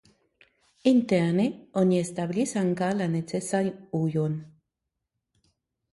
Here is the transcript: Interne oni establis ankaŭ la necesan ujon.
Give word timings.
Interne 0.91 1.45
oni 1.83 1.99
establis 2.05 2.55
ankaŭ 2.63 2.89
la 3.03 3.11
necesan 3.17 3.73
ujon. 4.03 4.43